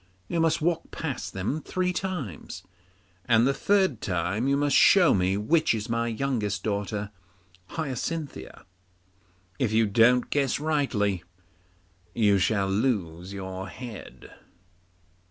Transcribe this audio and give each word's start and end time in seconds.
You 0.27 0.39
must 0.39 0.63
walk 0.63 0.89
past 0.89 1.33
them 1.33 1.61
three 1.61 1.93
times, 1.93 2.63
and 3.25 3.45
the 3.45 3.53
third 3.53 4.01
time 4.01 4.47
you 4.47 4.57
must 4.57 4.75
show 4.75 5.13
me 5.13 5.37
which 5.37 5.75
is 5.75 5.89
my 5.91 6.07
youngest 6.07 6.63
daughter 6.63 7.11
Hyacinthia. 7.67 8.65
If 9.59 9.71
you 9.71 9.85
don't 9.85 10.31
guess 10.31 10.59
rightly, 10.59 11.23
you 12.15 12.39
shall 12.39 12.67
lose 12.67 13.31
your 13.31 13.67
head. 13.69 14.33